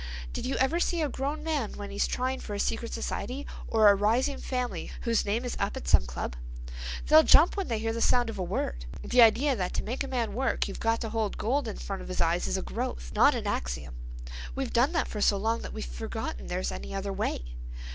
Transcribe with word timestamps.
Did 0.33 0.47
you 0.47 0.55
ever 0.55 0.79
see 0.79 1.03
a 1.03 1.09
grown 1.09 1.43
man 1.43 1.73
when 1.73 1.91
he's 1.91 2.07
trying 2.07 2.39
for 2.39 2.55
a 2.55 2.59
secret 2.59 2.91
society—or 2.91 3.87
a 3.87 3.93
rising 3.93 4.39
family 4.39 4.91
whose 5.01 5.25
name 5.25 5.45
is 5.45 5.55
up 5.59 5.77
at 5.77 5.87
some 5.87 6.07
club? 6.07 6.35
They'll 7.05 7.21
jump 7.21 7.55
when 7.55 7.67
they 7.67 7.77
hear 7.77 7.93
the 7.93 8.01
sound 8.01 8.27
of 8.27 8.37
the 8.37 8.41
word. 8.41 8.87
The 9.03 9.21
idea 9.21 9.55
that 9.55 9.75
to 9.75 9.83
make 9.83 10.03
a 10.03 10.07
man 10.07 10.33
work 10.33 10.67
you've 10.67 10.79
got 10.79 11.01
to 11.01 11.09
hold 11.09 11.37
gold 11.37 11.67
in 11.67 11.77
front 11.77 12.01
of 12.01 12.07
his 12.07 12.19
eyes 12.19 12.47
is 12.47 12.57
a 12.57 12.63
growth, 12.63 13.11
not 13.13 13.35
an 13.35 13.45
axiom. 13.45 13.95
We've 14.55 14.73
done 14.73 14.91
that 14.93 15.07
for 15.07 15.21
so 15.21 15.37
long 15.37 15.61
that 15.61 15.71
we've 15.71 15.85
forgotten 15.85 16.47
there's 16.47 16.71
any 16.71 16.95
other 16.95 17.13
way. 17.13 17.55